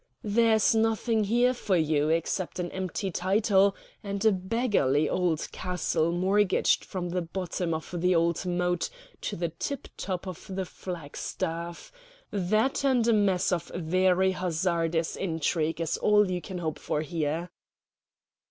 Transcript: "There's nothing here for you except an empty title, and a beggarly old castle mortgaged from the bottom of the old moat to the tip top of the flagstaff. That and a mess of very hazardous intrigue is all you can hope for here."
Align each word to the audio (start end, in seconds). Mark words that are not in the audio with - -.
"There's 0.23 0.73
nothing 0.73 1.25
here 1.25 1.53
for 1.53 1.77
you 1.77 2.09
except 2.09 2.57
an 2.57 2.71
empty 2.71 3.11
title, 3.11 3.75
and 4.03 4.25
a 4.25 4.31
beggarly 4.31 5.07
old 5.07 5.47
castle 5.51 6.11
mortgaged 6.11 6.83
from 6.83 7.09
the 7.11 7.21
bottom 7.21 7.71
of 7.71 7.93
the 7.95 8.15
old 8.15 8.43
moat 8.43 8.89
to 9.21 9.35
the 9.35 9.49
tip 9.49 9.87
top 9.97 10.27
of 10.27 10.47
the 10.55 10.65
flagstaff. 10.65 11.91
That 12.31 12.83
and 12.83 13.07
a 13.07 13.13
mess 13.13 13.51
of 13.51 13.67
very 13.75 14.31
hazardous 14.31 15.15
intrigue 15.15 15.79
is 15.79 15.97
all 15.97 16.31
you 16.31 16.41
can 16.41 16.57
hope 16.57 16.79
for 16.79 17.01
here." 17.03 17.51